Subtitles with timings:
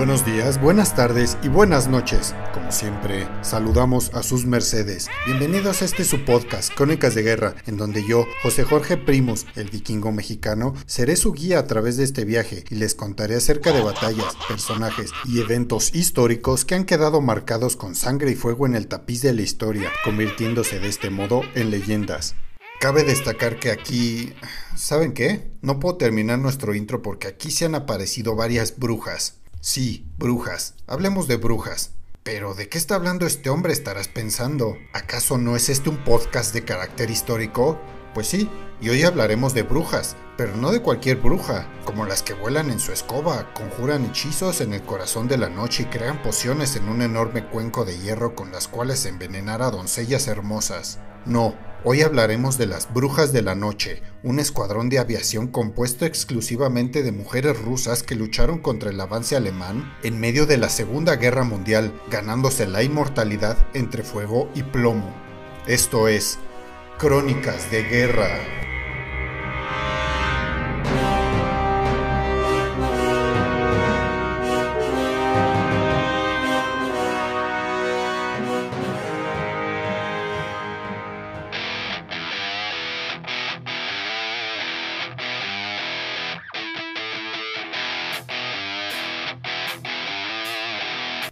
[0.00, 2.34] Buenos días, buenas tardes y buenas noches.
[2.54, 5.10] Como siempre, saludamos a sus mercedes.
[5.26, 9.68] Bienvenidos a este su podcast, Crónicas de Guerra, en donde yo, José Jorge Primos, el
[9.68, 13.82] vikingo mexicano, seré su guía a través de este viaje y les contaré acerca de
[13.82, 18.86] batallas, personajes y eventos históricos que han quedado marcados con sangre y fuego en el
[18.86, 22.36] tapiz de la historia, convirtiéndose de este modo en leyendas.
[22.80, 24.32] Cabe destacar que aquí...
[24.74, 25.50] ¿Saben qué?
[25.60, 29.39] No puedo terminar nuestro intro porque aquí se han aparecido varias brujas.
[29.62, 30.74] Sí, brujas.
[30.86, 31.90] Hablemos de brujas.
[32.22, 33.74] Pero ¿de qué está hablando este hombre?
[33.74, 34.78] Estarás pensando.
[34.94, 37.78] ¿Acaso no es este un podcast de carácter histórico?
[38.14, 38.48] Pues sí,
[38.80, 42.80] y hoy hablaremos de brujas, pero no de cualquier bruja, como las que vuelan en
[42.80, 47.02] su escoba, conjuran hechizos en el corazón de la noche y crean pociones en un
[47.02, 50.98] enorme cuenco de hierro con las cuales envenenar a doncellas hermosas.
[51.26, 57.02] No, hoy hablaremos de las Brujas de la Noche, un escuadrón de aviación compuesto exclusivamente
[57.02, 61.44] de mujeres rusas que lucharon contra el avance alemán en medio de la Segunda Guerra
[61.44, 65.14] Mundial, ganándose la inmortalidad entre fuego y plomo.
[65.66, 66.38] Esto es
[66.98, 68.69] Crónicas de Guerra.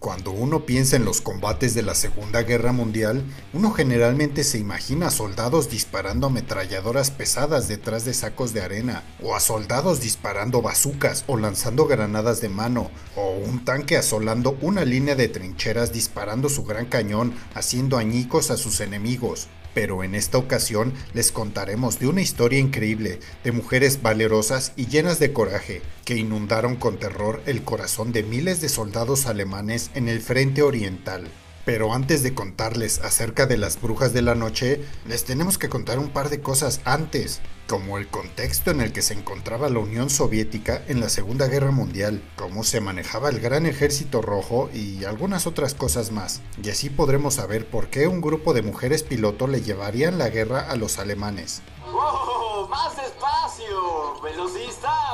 [0.09, 5.09] Cuando uno piensa en los combates de la Segunda Guerra Mundial, uno generalmente se imagina
[5.09, 11.25] a soldados disparando ametralladoras pesadas detrás de sacos de arena, o a soldados disparando bazucas
[11.27, 16.65] o lanzando granadas de mano, o un tanque asolando una línea de trincheras disparando su
[16.65, 19.49] gran cañón, haciendo añicos a sus enemigos
[19.79, 25.21] pero en esta ocasión les contaremos de una historia increíble de mujeres valerosas y llenas
[25.21, 30.21] de coraje que inundaron con terror el corazón de miles de soldados alemanes en el
[30.21, 31.29] frente oriental.
[31.69, 35.99] Pero antes de contarles acerca de las brujas de la noche, les tenemos que contar
[35.99, 40.09] un par de cosas antes, como el contexto en el que se encontraba la Unión
[40.09, 45.47] Soviética en la Segunda Guerra Mundial, cómo se manejaba el Gran Ejército Rojo y algunas
[45.47, 46.41] otras cosas más.
[46.63, 50.71] Y así podremos saber por qué un grupo de mujeres piloto le llevarían la guerra
[50.71, 51.61] a los alemanes.
[51.85, 54.23] ¡Oh, ¡Más despacio!
[54.23, 55.08] ¡Velocista!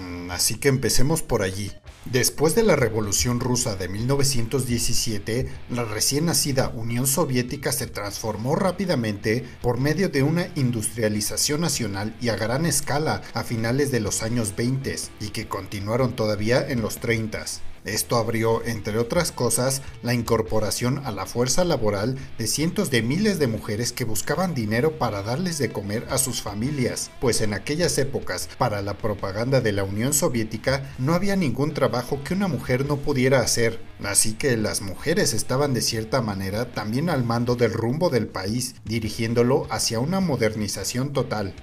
[0.00, 1.72] Mm, Así que empecemos por allí.
[2.04, 9.44] Después de la Revolución Rusa de 1917, la recién nacida Unión Soviética se transformó rápidamente
[9.60, 14.54] por medio de una industrialización nacional y a gran escala a finales de los años
[14.56, 17.44] 20 y que continuaron todavía en los 30.
[17.84, 23.38] Esto abrió, entre otras cosas, la incorporación a la fuerza laboral de cientos de miles
[23.38, 27.96] de mujeres que buscaban dinero para darles de comer a sus familias, pues en aquellas
[27.98, 32.86] épocas, para la propaganda de la Unión Soviética, no había ningún trabajo que una mujer
[32.86, 37.72] no pudiera hacer, así que las mujeres estaban de cierta manera también al mando del
[37.72, 41.54] rumbo del país, dirigiéndolo hacia una modernización total.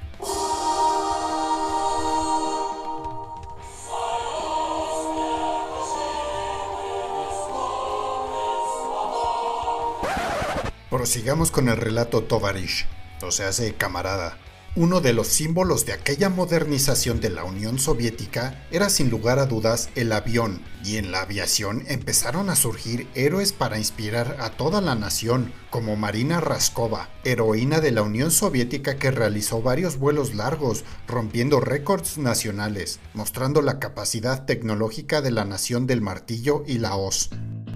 [11.07, 12.85] Prosigamos con el relato Tovarish,
[13.22, 14.38] o sea, hace camarada.
[14.75, 19.46] Uno de los símbolos de aquella modernización de la Unión Soviética era sin lugar a
[19.46, 24.81] dudas el avión, y en la aviación empezaron a surgir héroes para inspirar a toda
[24.81, 30.84] la nación, como Marina Raskova, heroína de la Unión Soviética que realizó varios vuelos largos,
[31.07, 37.29] rompiendo récords nacionales, mostrando la capacidad tecnológica de la nación del martillo y la hoz.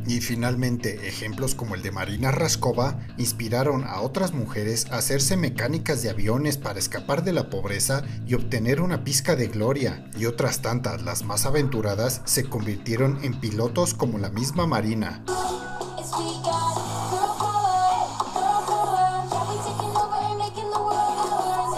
[0.07, 6.01] Y finalmente, ejemplos como el de Marina Raskova inspiraron a otras mujeres a hacerse mecánicas
[6.01, 10.61] de aviones para escapar de la pobreza y obtener una pizca de gloria, y otras
[10.61, 15.23] tantas, las más aventuradas, se convirtieron en pilotos como la misma Marina.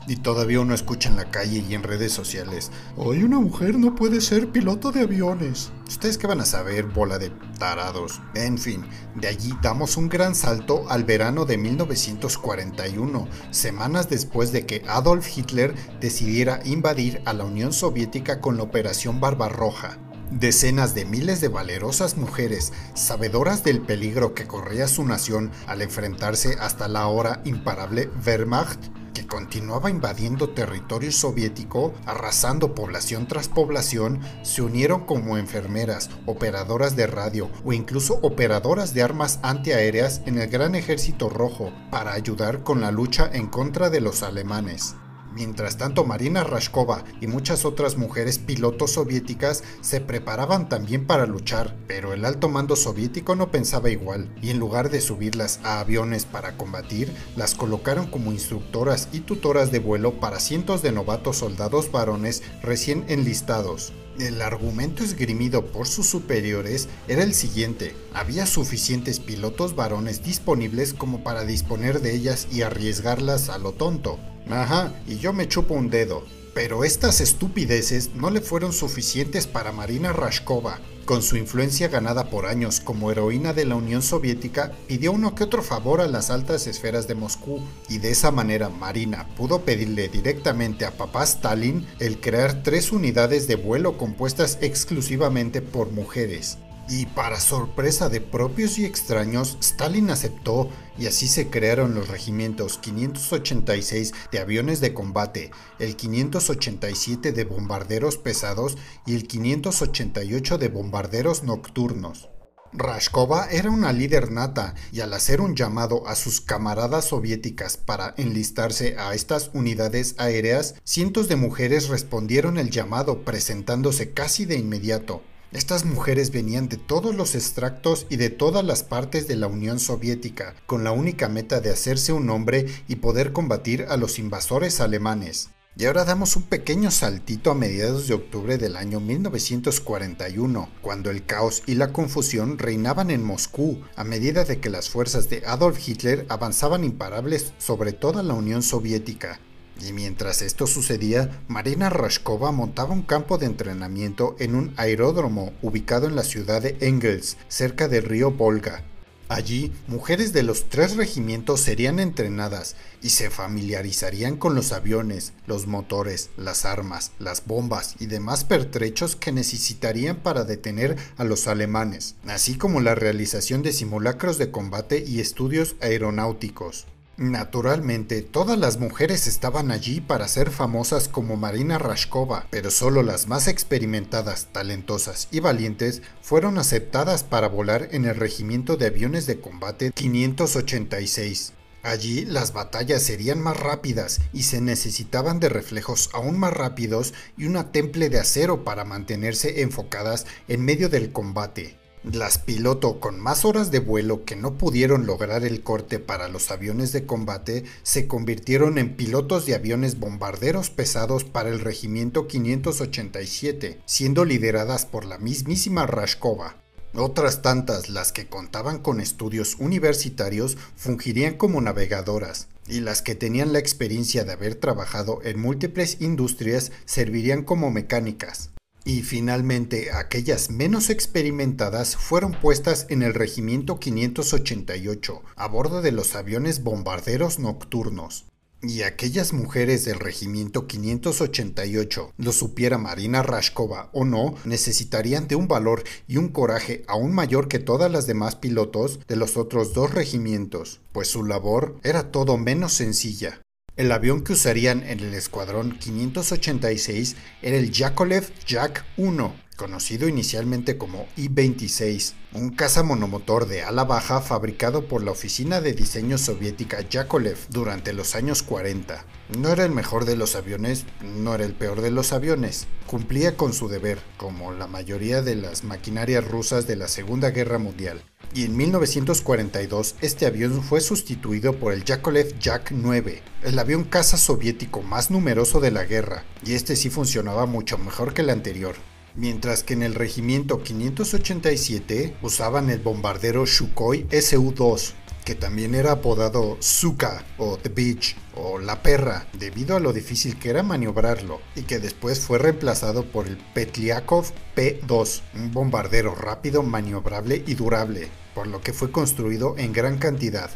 [0.05, 3.95] Y todavía uno escucha en la calle y en redes sociales, hoy una mujer no
[3.95, 5.71] puede ser piloto de aviones.
[5.88, 8.19] ¿Ustedes qué van a saber, bola de tarados?
[8.35, 8.83] En fin,
[9.15, 15.38] de allí damos un gran salto al verano de 1941, semanas después de que Adolf
[15.38, 20.00] Hitler decidiera invadir a la Unión Soviética con la Operación Barbarroja.
[20.31, 26.57] Decenas de miles de valerosas mujeres, sabedoras del peligro que corría su nación al enfrentarse
[26.59, 28.79] hasta la ahora imparable Wehrmacht,
[29.13, 37.07] que continuaba invadiendo territorio soviético, arrasando población tras población, se unieron como enfermeras, operadoras de
[37.07, 42.81] radio o incluso operadoras de armas antiaéreas en el Gran Ejército Rojo para ayudar con
[42.81, 44.95] la lucha en contra de los alemanes.
[45.35, 51.75] Mientras tanto, Marina Rashkova y muchas otras mujeres pilotos soviéticas se preparaban también para luchar,
[51.88, 56.25] pero el alto mando soviético no pensaba igual, y en lugar de subirlas a aviones
[56.25, 61.91] para combatir, las colocaron como instructoras y tutoras de vuelo para cientos de novatos soldados
[61.91, 63.91] varones recién enlistados.
[64.19, 71.24] El argumento esgrimido por sus superiores era el siguiente, había suficientes pilotos varones disponibles como
[71.24, 74.19] para disponer de ellas y arriesgarlas a lo tonto.
[74.50, 76.24] Ajá, y yo me chupo un dedo.
[76.54, 80.80] Pero estas estupideces no le fueron suficientes para Marina Rashkova.
[81.06, 85.44] Con su influencia ganada por años como heroína de la Unión Soviética, pidió uno que
[85.44, 87.60] otro favor a las altas esferas de Moscú,
[87.90, 93.48] y de esa manera Marina pudo pedirle directamente a papá Stalin el crear tres unidades
[93.48, 96.57] de vuelo compuestas exclusivamente por mujeres.
[96.89, 102.77] Y para sorpresa de propios y extraños, Stalin aceptó y así se crearon los regimientos
[102.77, 111.44] 586 de aviones de combate, el 587 de bombarderos pesados y el 588 de bombarderos
[111.44, 112.30] nocturnos.
[112.75, 118.15] Rashkova era una líder nata y al hacer un llamado a sus camaradas soviéticas para
[118.18, 125.21] enlistarse a estas unidades aéreas, cientos de mujeres respondieron el llamado presentándose casi de inmediato.
[125.53, 129.79] Estas mujeres venían de todos los extractos y de todas las partes de la Unión
[129.79, 134.81] Soviética, con la única meta de hacerse un nombre y poder combatir a los invasores
[134.81, 135.51] alemanes.
[135.77, 141.23] Y ahora damos un pequeño saltito a mediados de octubre del año 1941, cuando el
[141.23, 145.88] caos y la confusión reinaban en Moscú, a medida de que las fuerzas de Adolf
[145.88, 149.39] Hitler avanzaban imparables sobre toda la Unión Soviética,
[149.81, 156.08] y mientras esto sucedía, Marina Rashkova montaba un campo de entrenamiento en un aeródromo ubicado
[156.08, 158.84] en la ciudad de Engels, cerca del río Volga.
[159.30, 165.66] Allí, mujeres de los tres regimientos serían entrenadas y se familiarizarían con los aviones, los
[165.66, 172.16] motores, las armas, las bombas y demás pertrechos que necesitarían para detener a los alemanes,
[172.28, 176.86] así como la realización de simulacros de combate y estudios aeronáuticos.
[177.15, 183.27] Naturalmente, todas las mujeres estaban allí para ser famosas como Marina Rashkova, pero solo las
[183.27, 189.39] más experimentadas, talentosas y valientes fueron aceptadas para volar en el regimiento de aviones de
[189.39, 191.54] combate 586.
[191.83, 197.45] Allí las batallas serían más rápidas y se necesitaban de reflejos aún más rápidos y
[197.45, 201.82] una temple de acero para mantenerse enfocadas en medio del combate.
[202.03, 206.51] Las piloto con más horas de vuelo que no pudieron lograr el corte para los
[206.51, 213.79] aviones de combate se convirtieron en pilotos de aviones bombarderos pesados para el Regimiento 587,
[213.85, 216.57] siendo lideradas por la mismísima Rashkova.
[216.94, 223.53] Otras tantas, las que contaban con estudios universitarios, fungirían como navegadoras, y las que tenían
[223.53, 228.52] la experiencia de haber trabajado en múltiples industrias servirían como mecánicas.
[228.85, 236.15] Y finalmente aquellas menos experimentadas fueron puestas en el Regimiento 588 a bordo de los
[236.15, 238.25] aviones bombarderos nocturnos.
[238.62, 245.50] Y aquellas mujeres del Regimiento 588, lo supiera Marina Rashkova o no, necesitarían de un
[245.50, 249.93] valor y un coraje aún mayor que todas las demás pilotos de los otros dos
[249.93, 253.42] regimientos, pues su labor era todo menos sencilla.
[253.75, 260.77] El avión que usarían en el escuadrón 586 era el Yakolev Yak 1, conocido inicialmente
[260.77, 266.88] como I-26, un caza monomotor de ala baja fabricado por la oficina de diseño soviética
[266.88, 269.06] Yakolev durante los años 40.
[269.39, 272.68] No era el mejor de los aviones, no era el peor de los aviones.
[272.86, 277.58] Cumplía con su deber, como la mayoría de las maquinarias rusas de la Segunda Guerra
[277.58, 278.03] Mundial
[278.34, 284.18] y en 1942 este avión fue sustituido por el Yakolev Yak 9, el avión caza
[284.18, 288.75] soviético más numeroso de la guerra, y este sí funcionaba mucho mejor que el anterior.
[289.16, 296.58] Mientras que en el regimiento 587 usaban el bombardero Sukhoi Su-2, que también era apodado
[296.60, 301.63] Suka o The Beach o La Perra, debido a lo difícil que era maniobrarlo, y
[301.63, 308.48] que después fue reemplazado por el Petliakov P-2, un bombardero rápido, maniobrable y durable, por
[308.48, 310.50] lo que fue construido en gran cantidad.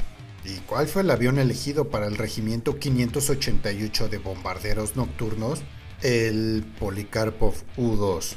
[0.43, 5.61] ¿Y cuál fue el avión elegido para el Regimiento 588 de Bombarderos Nocturnos?
[6.01, 8.35] El Polikarpov U-2.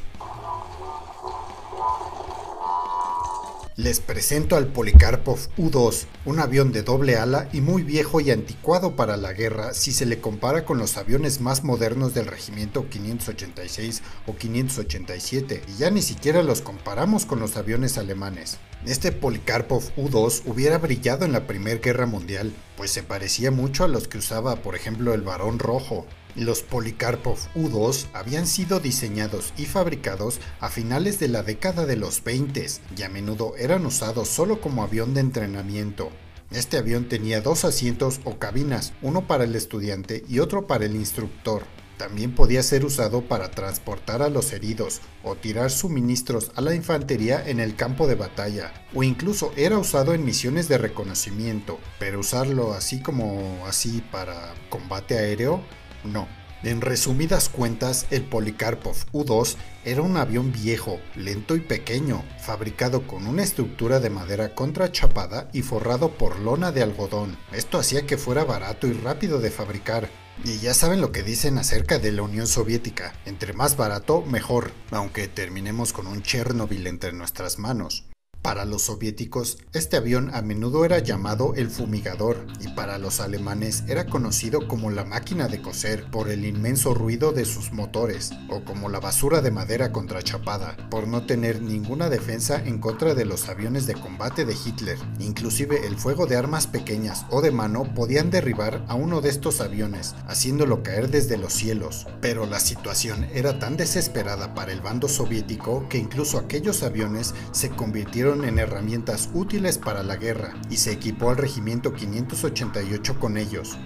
[3.82, 8.94] Les presento al Polikarpov U-2, un avión de doble ala y muy viejo y anticuado
[8.94, 14.02] para la guerra si se le compara con los aviones más modernos del regimiento 586
[14.26, 18.58] o 587, y ya ni siquiera los comparamos con los aviones alemanes.
[18.84, 23.88] Este Polikarpov U-2 hubiera brillado en la Primera Guerra Mundial, pues se parecía mucho a
[23.88, 26.04] los que usaba por ejemplo el Barón Rojo,
[26.36, 32.22] Los Polikarpov U-2 habían sido diseñados y fabricados a finales de la década de los
[32.22, 36.10] 20 y a menudo eran usados solo como avión de entrenamiento.
[36.50, 40.96] Este avión tenía dos asientos o cabinas, uno para el estudiante y otro para el
[40.96, 41.62] instructor.
[41.96, 47.46] También podía ser usado para transportar a los heridos o tirar suministros a la infantería
[47.46, 52.72] en el campo de batalla, o incluso era usado en misiones de reconocimiento, pero usarlo
[52.72, 55.62] así como así para combate aéreo,
[56.04, 56.28] no.
[56.62, 63.26] En resumidas cuentas, el Polikarpov U-2 era un avión viejo, lento y pequeño, fabricado con
[63.26, 67.38] una estructura de madera contrachapada y forrado por lona de algodón.
[67.52, 70.10] Esto hacía que fuera barato y rápido de fabricar,
[70.44, 74.72] y ya saben lo que dicen acerca de la Unión Soviética, entre más barato, mejor,
[74.90, 78.09] aunque terminemos con un Chernobyl entre nuestras manos.
[78.42, 83.84] Para los soviéticos, este avión a menudo era llamado el fumigador y para los alemanes
[83.86, 88.64] era conocido como la máquina de coser por el inmenso ruido de sus motores o
[88.64, 93.46] como la basura de madera contrachapada por no tener ninguna defensa en contra de los
[93.50, 94.98] aviones de combate de Hitler.
[95.18, 99.60] Inclusive el fuego de armas pequeñas o de mano podían derribar a uno de estos
[99.60, 102.06] aviones, haciéndolo caer desde los cielos.
[102.22, 107.68] Pero la situación era tan desesperada para el bando soviético que incluso aquellos aviones se
[107.68, 113.76] convirtieron en herramientas útiles para la guerra y se equipó al Regimiento 588 con ellos.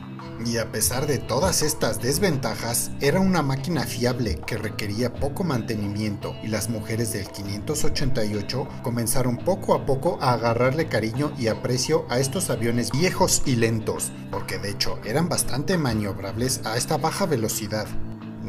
[0.45, 6.35] Y a pesar de todas estas desventajas, era una máquina fiable que requería poco mantenimiento
[6.43, 12.19] y las mujeres del 588 comenzaron poco a poco a agarrarle cariño y aprecio a
[12.19, 17.87] estos aviones viejos y lentos, porque de hecho eran bastante maniobrables a esta baja velocidad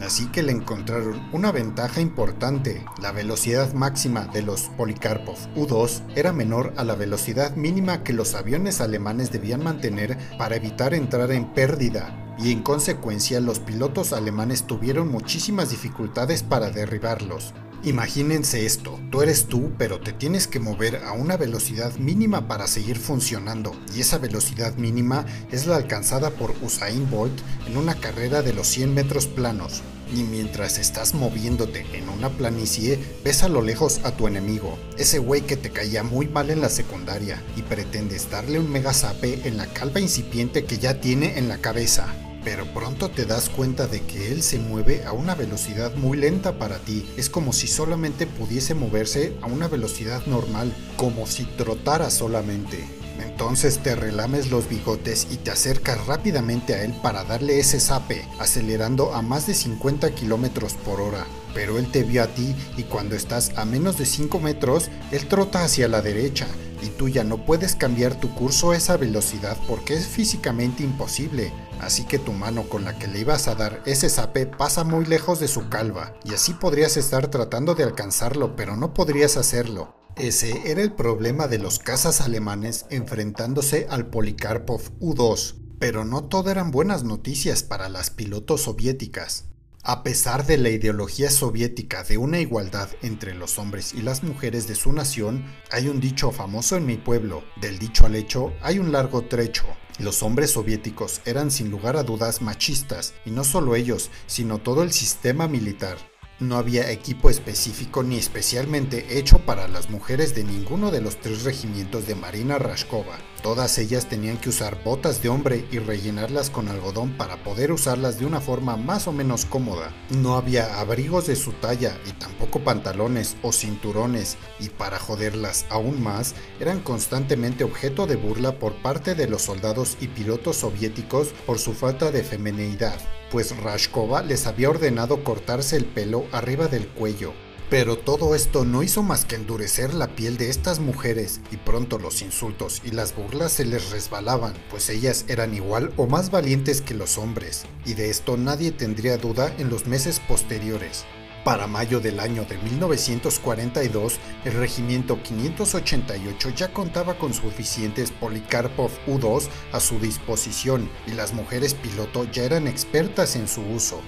[0.04, 2.86] así que le encontraron una ventaja importante.
[3.02, 8.36] La velocidad máxima de los Polikarpov U-2 era menor a la velocidad mínima que los
[8.36, 14.68] aviones alemanes debían mantener para evitar entrar en pérdida y en consecuencia los pilotos alemanes
[14.68, 17.54] tuvieron muchísimas dificultades para derribarlos.
[17.86, 22.66] Imagínense esto, tú eres tú, pero te tienes que mover a una velocidad mínima para
[22.66, 28.42] seguir funcionando, y esa velocidad mínima es la alcanzada por Usain Bolt en una carrera
[28.42, 29.84] de los 100 metros planos.
[30.12, 35.20] Y mientras estás moviéndote en una planicie, ves a lo lejos a tu enemigo, ese
[35.20, 39.48] güey que te caía muy mal en la secundaria, y pretendes darle un mega zape
[39.48, 42.08] en la calva incipiente que ya tiene en la cabeza
[42.46, 46.60] pero pronto te das cuenta de que él se mueve a una velocidad muy lenta
[46.60, 47.06] para ti.
[47.18, 52.88] Es como si solamente pudiese moverse a una velocidad normal, como si trotara solamente.
[53.20, 58.28] Entonces te relames los bigotes y te acercas rápidamente a él para darle ese zape,
[58.40, 61.26] acelerando a más de 50 km por hora.
[61.56, 65.28] Pero él te vio a ti y cuando estás a menos de 5 metros, él
[65.28, 66.46] trota hacia la derecha
[66.86, 71.52] y tú ya no puedes cambiar tu curso a esa velocidad porque es físicamente imposible.
[71.82, 75.06] Así que tu mano con la que le ibas a dar ese zape pasa muy
[75.06, 79.96] lejos de su calva y así podrías estar tratando de alcanzarlo pero no podrías hacerlo.
[80.16, 86.52] Ese era el problema de los cazas alemanes enfrentándose al Polikarpov U-2, pero no todo
[86.52, 89.46] eran buenas noticias para las pilotos soviéticas.
[89.88, 94.68] A pesar de la ideología soviética de una igualdad entre los hombres y las mujeres
[94.68, 98.80] de su nación, hay un dicho famoso en mi pueblo, del dicho al hecho hay
[98.80, 99.66] un largo trecho.
[100.00, 104.82] Los hombres soviéticos eran sin lugar a dudas machistas, y no solo ellos, sino todo
[104.82, 106.00] el sistema militar.
[106.40, 111.44] No había equipo específico ni especialmente hecho para las mujeres de ninguno de los tres
[111.44, 113.20] regimientos de Marina Rashkova.
[113.42, 118.20] Todas ellas tenían que usar botas de hombre y rellenarlas con algodón para poder usarlas
[118.20, 119.94] de una forma más o menos cómoda.
[120.10, 126.02] No había abrigos de su talla y tampoco pantalones o cinturones y para joderlas aún
[126.02, 131.60] más eran constantemente objeto de burla por parte de los soldados y pilotos soviéticos por
[131.60, 133.00] su falta de femenidad
[133.32, 137.34] pues Rashkova les había ordenado cortarse el pelo arriba del cuello.
[137.70, 141.98] Pero todo esto no hizo más que endurecer la piel de estas mujeres y pronto
[141.98, 146.82] los insultos y las burlas se les resbalaban, pues ellas eran igual o más valientes
[146.82, 151.06] que los hombres, y de esto nadie tendría duda en los meses posteriores.
[151.44, 159.48] Para mayo del año de 1942, el regimiento 588 ya contaba con suficientes Polikarpov U-2
[159.72, 164.02] a su disposición y las mujeres piloto ya eran expertas en su uso.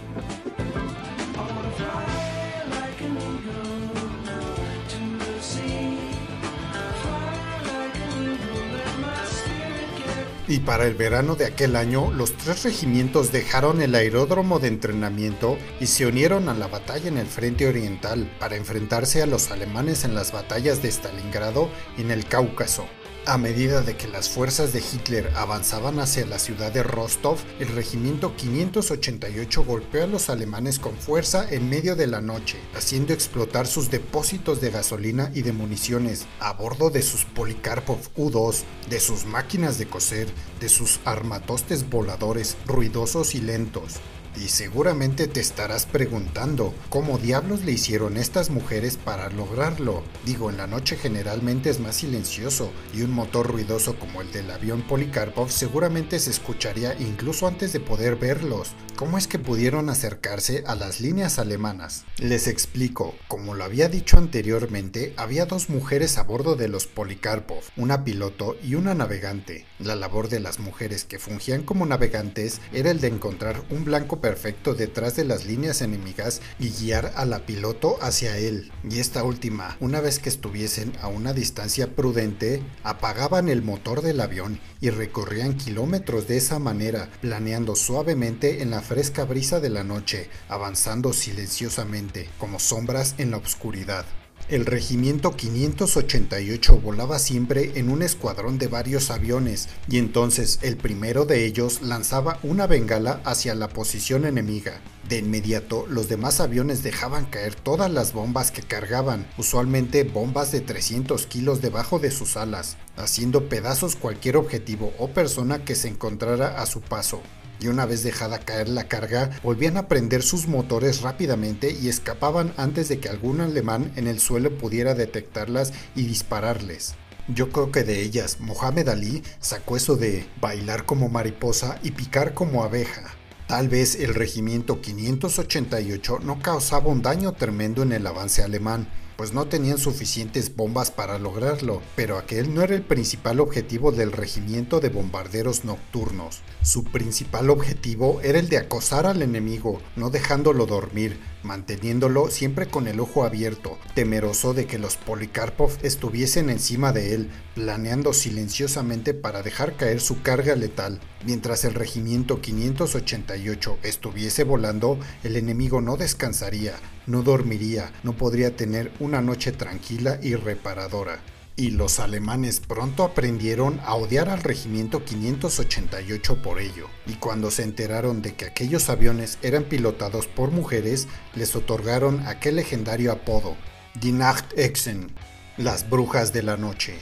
[10.50, 15.58] Y para el verano de aquel año, los tres regimientos dejaron el aeródromo de entrenamiento
[15.82, 20.06] y se unieron a la batalla en el frente oriental para enfrentarse a los alemanes
[20.06, 22.86] en las batallas de Stalingrado y en el Cáucaso.
[23.28, 27.68] A medida de que las fuerzas de Hitler avanzaban hacia la ciudad de Rostov, el
[27.68, 33.68] regimiento 588 golpeó a los alemanes con fuerza en medio de la noche, haciendo explotar
[33.68, 39.26] sus depósitos de gasolina y de municiones a bordo de sus Polikarpov U-2, de sus
[39.26, 40.30] máquinas de coser,
[40.62, 43.96] de sus armatostes voladores ruidosos y lentos.
[44.40, 50.04] Y seguramente te estarás preguntando, ¿cómo diablos le hicieron estas mujeres para lograrlo?
[50.26, 54.52] Digo, en la noche generalmente es más silencioso y un motor ruidoso como el del
[54.52, 58.74] avión Polikarpov seguramente se escucharía incluso antes de poder verlos.
[58.96, 62.06] ¿Cómo es que pudieron acercarse a las líneas alemanas?
[62.18, 63.14] Les explico.
[63.28, 68.56] Como lo había dicho anteriormente, había dos mujeres a bordo de los Polikarpov, una piloto
[68.64, 69.66] y una navegante.
[69.78, 74.20] La labor de las mujeres que fungían como navegantes era el de encontrar un blanco
[74.28, 78.74] perfecto detrás de las líneas enemigas y guiar a la piloto hacia él.
[78.84, 84.20] Y esta última, una vez que estuviesen a una distancia prudente, apagaban el motor del
[84.20, 89.86] avión y recorrían kilómetros de esa manera, planeando suavemente en la fresca brisa de la
[89.86, 94.06] noche, avanzando silenciosamente, como sombras en la oscuridad.
[94.50, 101.26] El regimiento 588 volaba siempre en un escuadrón de varios aviones y entonces el primero
[101.26, 104.80] de ellos lanzaba una bengala hacia la posición enemiga.
[105.10, 110.62] De inmediato, los demás aviones dejaban caer todas las bombas que cargaban, usualmente bombas de
[110.62, 116.62] 300 kilos debajo de sus alas, haciendo pedazos cualquier objetivo o persona que se encontrara
[116.62, 117.22] a su paso
[117.60, 122.54] y una vez dejada caer la carga, volvían a prender sus motores rápidamente y escapaban
[122.58, 126.96] antes de que algún alemán en el suelo pudiera detectarlas y dispararles.
[127.28, 132.34] Yo creo que de ellas, Mohamed Ali sacó eso de bailar como mariposa y picar
[132.34, 133.04] como abeja.
[133.48, 138.88] Tal vez el regimiento 588 no causaba un daño tremendo en el avance alemán,
[139.18, 144.12] pues no tenían suficientes bombas para lograrlo, pero aquel no era el principal objetivo del
[144.12, 146.42] regimiento de bombarderos nocturnos.
[146.62, 152.88] Su principal objetivo era el de acosar al enemigo, no dejándolo dormir, manteniéndolo siempre con
[152.88, 159.42] el ojo abierto, temeroso de que los Polikarpov estuviesen encima de él, planeando silenciosamente para
[159.42, 161.00] dejar caer su carga letal.
[161.26, 166.74] Mientras el regimiento 588 estuviese volando, el enemigo no descansaría,
[167.08, 171.20] no dormiría, no podría tener una noche tranquila y reparadora.
[171.60, 177.64] Y los alemanes pronto aprendieron a odiar al regimiento 588 por ello, y cuando se
[177.64, 183.58] enteraron de que aquellos aviones eran pilotados por mujeres, les otorgaron aquel legendario apodo,
[183.96, 185.12] Die Nachtexen,
[185.58, 187.00] las brujas de la noche.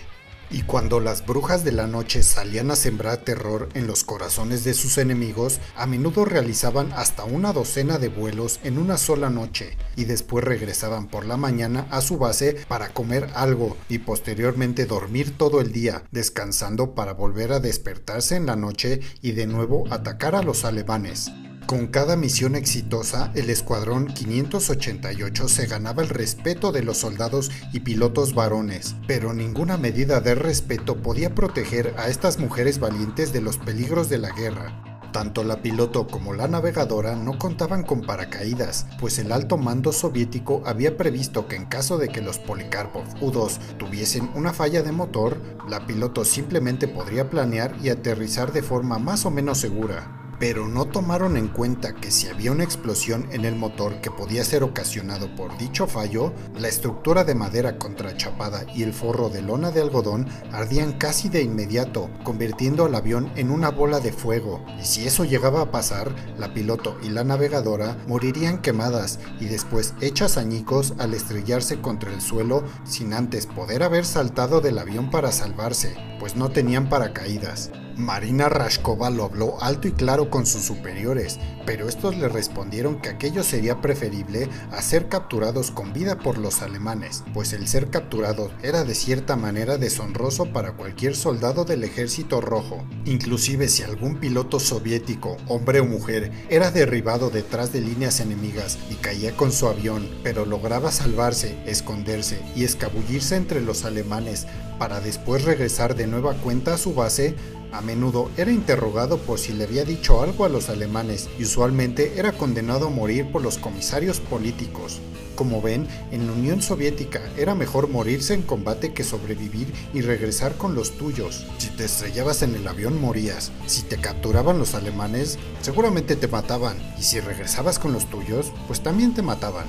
[0.49, 4.73] Y cuando las brujas de la noche salían a sembrar terror en los corazones de
[4.73, 10.05] sus enemigos, a menudo realizaban hasta una docena de vuelos en una sola noche, y
[10.05, 15.61] después regresaban por la mañana a su base para comer algo y posteriormente dormir todo
[15.61, 20.43] el día, descansando para volver a despertarse en la noche y de nuevo atacar a
[20.43, 21.31] los alemanes.
[21.65, 27.79] Con cada misión exitosa, el Escuadrón 588 se ganaba el respeto de los soldados y
[27.79, 33.57] pilotos varones, pero ninguna medida de respeto podía proteger a estas mujeres valientes de los
[33.57, 34.79] peligros de la guerra.
[35.11, 40.61] Tanto la piloto como la navegadora no contaban con paracaídas, pues el alto mando soviético
[40.67, 45.41] había previsto que en caso de que los Polikarpov U-2 tuviesen una falla de motor,
[45.67, 50.85] la piloto simplemente podría planear y aterrizar de forma más o menos segura pero no
[50.85, 55.33] tomaron en cuenta que si había una explosión en el motor que podía ser ocasionado
[55.35, 60.27] por dicho fallo, la estructura de madera contrachapada y el forro de lona de algodón
[60.51, 65.23] ardían casi de inmediato, convirtiendo al avión en una bola de fuego, y si eso
[65.23, 71.13] llegaba a pasar, la piloto y la navegadora morirían quemadas y después hechas añicos al
[71.13, 76.49] estrellarse contra el suelo sin antes poder haber saltado del avión para salvarse, pues no
[76.49, 77.71] tenían paracaídas.
[77.97, 83.07] Marina Rashkova lo habló alto y claro con sus superiores, pero estos le respondieron que
[83.07, 88.51] aquello sería preferible a ser capturados con vida por los alemanes, pues el ser capturado
[88.61, 92.85] era de cierta manera deshonroso para cualquier soldado del ejército rojo.
[93.05, 98.95] Inclusive si algún piloto soviético, hombre o mujer, era derribado detrás de líneas enemigas y
[98.95, 105.45] caía con su avión, pero lograba salvarse, esconderse y escabullirse entre los alemanes para después
[105.45, 107.35] regresar de nueva cuenta a su base,
[107.77, 112.17] a menudo era interrogado por si le había dicho algo a los alemanes y usualmente
[112.17, 115.01] era condenado a morir por los comisarios políticos.
[115.35, 120.55] Como ven, en la Unión Soviética era mejor morirse en combate que sobrevivir y regresar
[120.55, 121.45] con los tuyos.
[121.57, 123.51] Si te estrellabas en el avión morías.
[123.65, 126.77] Si te capturaban los alemanes, seguramente te mataban.
[126.97, 129.65] Y si regresabas con los tuyos, pues también te mataban.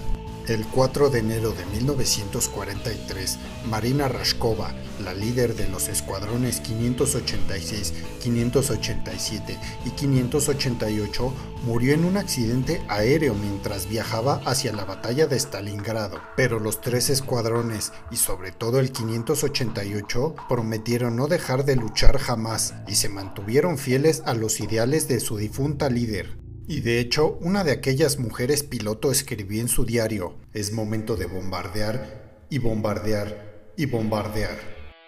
[0.49, 3.37] El 4 de enero de 1943,
[3.69, 11.33] Marina Rashkova, la líder de los escuadrones 586, 587 y 588,
[11.65, 16.21] murió en un accidente aéreo mientras viajaba hacia la batalla de Stalingrado.
[16.37, 22.75] Pero los tres escuadrones, y sobre todo el 588, prometieron no dejar de luchar jamás
[22.87, 26.46] y se mantuvieron fieles a los ideales de su difunta líder.
[26.69, 31.27] Y de hecho, una de aquellas mujeres piloto escribió en su diario, es momento de
[31.27, 34.59] bombardear y bombardear y bombardear.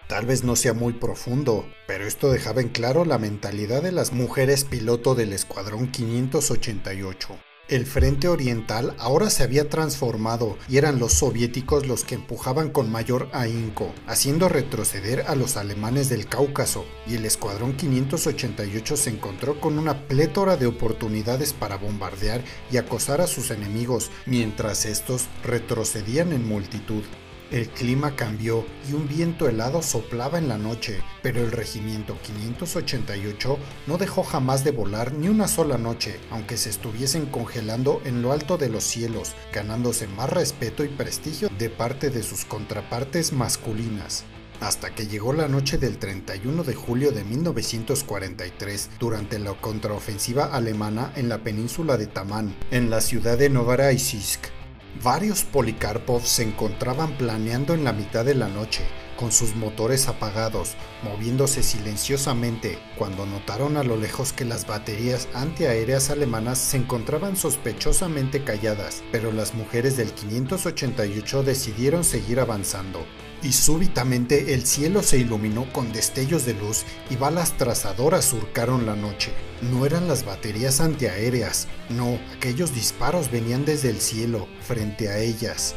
[0.07, 4.13] Tal vez no sea muy profundo, pero esto dejaba en claro la mentalidad de las
[4.13, 7.48] mujeres piloto del Escuadrón 588.
[7.69, 12.91] El frente oriental ahora se había transformado y eran los soviéticos los que empujaban con
[12.91, 19.61] mayor ahínco, haciendo retroceder a los alemanes del Cáucaso, y el escuadrón 588 se encontró
[19.61, 26.33] con una plétora de oportunidades para bombardear y acosar a sus enemigos, mientras estos retrocedían
[26.33, 27.03] en multitud.
[27.51, 33.57] El clima cambió y un viento helado soplaba en la noche, pero el regimiento 588
[33.87, 38.33] no dejó jamás de volar ni una sola noche, aunque se estuviesen congelando en lo
[38.33, 44.25] alto de los cielos, ganándose más respeto y prestigio de parte de sus contrapartes masculinas
[44.61, 51.13] hasta que llegó la noche del 31 de julio de 1943 durante la contraofensiva alemana
[51.15, 54.58] en la península de Tamán, en la ciudad de Novorossiysk.
[55.03, 58.81] Varios Polikarpov se encontraban planeando en la mitad de la noche,
[59.15, 66.09] con sus motores apagados, moviéndose silenciosamente, cuando notaron a lo lejos que las baterías antiaéreas
[66.09, 73.05] alemanas se encontraban sospechosamente calladas, pero las mujeres del 588 decidieron seguir avanzando
[73.41, 78.95] y súbitamente el cielo se iluminó con destellos de luz y balas trazadoras surcaron la
[78.95, 79.31] noche.
[79.61, 85.75] No eran las baterías antiaéreas, no, aquellos disparos venían desde el cielo, frente a ellas.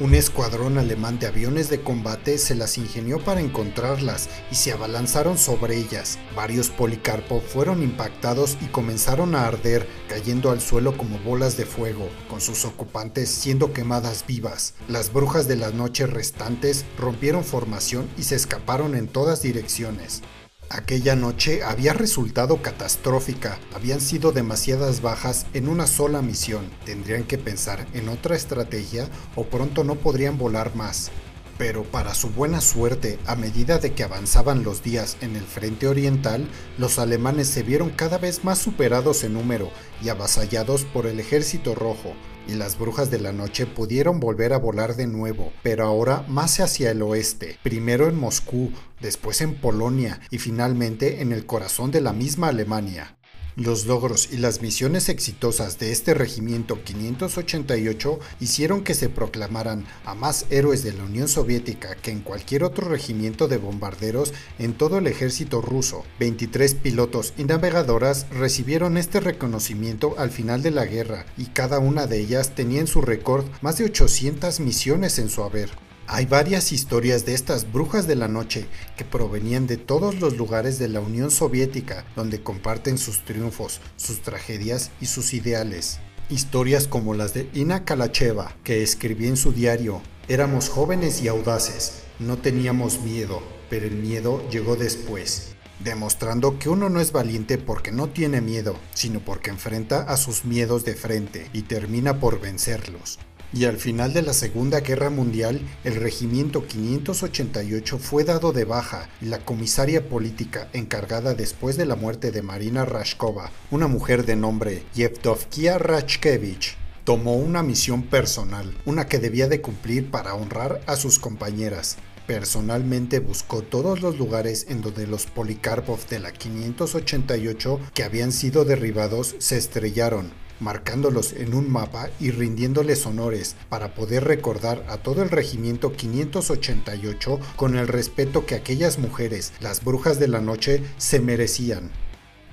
[0.00, 5.38] Un escuadrón alemán de aviones de combate se las ingenió para encontrarlas y se abalanzaron
[5.38, 6.18] sobre ellas.
[6.34, 12.08] Varios Policarpo fueron impactados y comenzaron a arder, cayendo al suelo como bolas de fuego,
[12.28, 14.74] con sus ocupantes siendo quemadas vivas.
[14.88, 20.22] Las brujas de la noche restantes rompieron formación y se escaparon en todas direcciones.
[20.70, 27.38] Aquella noche había resultado catastrófica, habían sido demasiadas bajas en una sola misión, tendrían que
[27.38, 31.10] pensar en otra estrategia o pronto no podrían volar más.
[31.58, 35.86] Pero para su buena suerte, a medida de que avanzaban los días en el frente
[35.86, 36.48] oriental,
[36.78, 39.70] los alemanes se vieron cada vez más superados en número
[40.02, 42.14] y avasallados por el ejército rojo,
[42.46, 46.60] y las brujas de la noche pudieron volver a volar de nuevo, pero ahora más
[46.60, 52.00] hacia el oeste, primero en Moscú, después en Polonia y finalmente en el corazón de
[52.00, 53.16] la misma Alemania.
[53.56, 60.16] Los logros y las misiones exitosas de este regimiento 588 hicieron que se proclamaran a
[60.16, 64.98] más héroes de la Unión Soviética que en cualquier otro regimiento de bombarderos en todo
[64.98, 66.04] el ejército ruso.
[66.18, 72.08] 23 pilotos y navegadoras recibieron este reconocimiento al final de la guerra y cada una
[72.08, 75.70] de ellas tenía en su récord más de 800 misiones en su haber.
[76.06, 80.78] Hay varias historias de estas brujas de la noche que provenían de todos los lugares
[80.78, 86.00] de la Unión Soviética donde comparten sus triunfos, sus tragedias y sus ideales.
[86.28, 92.02] Historias como las de Ina Kalacheva, que escribía en su diario, éramos jóvenes y audaces,
[92.18, 97.92] no teníamos miedo, pero el miedo llegó después, demostrando que uno no es valiente porque
[97.92, 103.18] no tiene miedo, sino porque enfrenta a sus miedos de frente y termina por vencerlos
[103.54, 109.08] y al final de la Segunda Guerra Mundial el regimiento 588 fue dado de baja
[109.20, 114.82] la comisaria política encargada después de la muerte de Marina Rashkova, una mujer de nombre
[114.94, 121.18] Yevdovkia Rachkevich, tomó una misión personal, una que debía de cumplir para honrar a sus
[121.18, 121.96] compañeras.
[122.26, 128.64] Personalmente buscó todos los lugares en donde los Polikarpov de la 588 que habían sido
[128.64, 135.22] derribados se estrellaron marcándolos en un mapa y rindiéndoles honores para poder recordar a todo
[135.22, 141.20] el regimiento 588 con el respeto que aquellas mujeres, las brujas de la noche, se
[141.20, 141.90] merecían.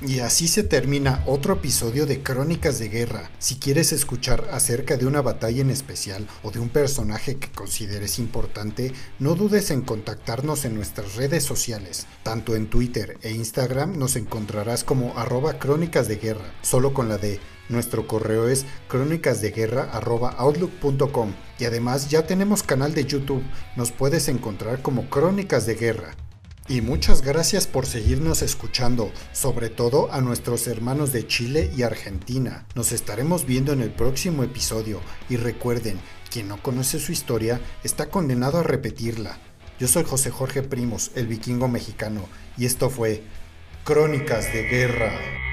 [0.04, 3.30] Y así se termina otro episodio de Crónicas de Guerra.
[3.38, 8.18] Si quieres escuchar acerca de una batalla en especial o de un personaje que consideres
[8.18, 12.08] importante, no dudes en contactarnos en nuestras redes sociales.
[12.24, 17.20] Tanto en Twitter e Instagram nos encontrarás como arroba crónicas de guerra, solo con la
[17.20, 17.40] D
[17.72, 23.46] nuestro correo es crónicasdeguerra.outlook.com y además ya tenemos canal de YouTube,
[23.78, 26.18] nos puedes encontrar como Crónicas de Guerra.
[26.68, 32.66] Y muchas gracias por seguirnos escuchando, sobre todo a nuestros hermanos de Chile y Argentina.
[32.76, 38.10] Nos estaremos viendo en el próximo episodio y recuerden, quien no conoce su historia está
[38.10, 39.38] condenado a repetirla.
[39.80, 43.24] Yo soy José Jorge Primos, el vikingo mexicano, y esto fue
[43.84, 45.51] Crónicas de Guerra.